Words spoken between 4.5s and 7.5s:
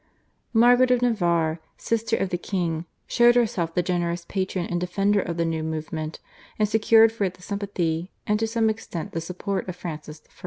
and defender of the new movement, and secured for it the